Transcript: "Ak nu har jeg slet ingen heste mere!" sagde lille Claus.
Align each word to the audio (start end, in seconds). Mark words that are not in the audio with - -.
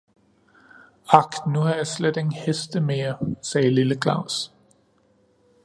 "Ak 1.17 1.37
nu 1.47 1.59
har 1.59 1.75
jeg 1.75 1.87
slet 1.87 2.17
ingen 2.17 2.31
heste 2.33 2.81
mere!" 2.81 3.17
sagde 3.41 3.69
lille 3.69 3.95
Claus. 3.95 4.51